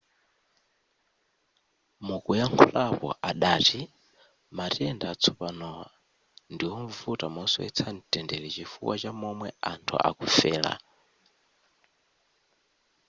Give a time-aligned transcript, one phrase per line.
[2.07, 3.79] mukuyakhulapo adati
[4.57, 5.85] matenda atsopanowa
[6.53, 10.73] ndiwovuta mosowetsa mtendere chifukwa cha momwe anthu akufera